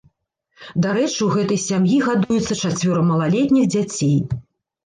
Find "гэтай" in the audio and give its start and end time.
1.35-1.59